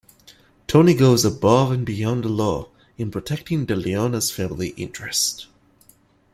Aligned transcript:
Toni 0.65 0.95
goes 0.95 1.23
above 1.23 1.71
and 1.71 1.85
beyond 1.85 2.23
the 2.23 2.27
law 2.27 2.69
in 2.97 3.11
protecting 3.11 3.67
the 3.67 3.75
Leone 3.75 4.19
family's 4.19 4.73
interests. 4.75 5.45